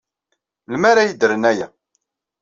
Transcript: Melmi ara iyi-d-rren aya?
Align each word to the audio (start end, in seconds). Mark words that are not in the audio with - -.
Melmi 0.67 0.87
ara 0.91 1.01
iyi-d-rren 1.03 1.45
aya? 1.51 1.67